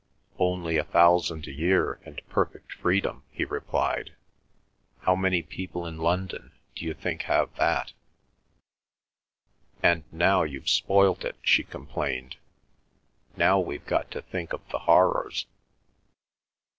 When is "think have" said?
6.95-7.53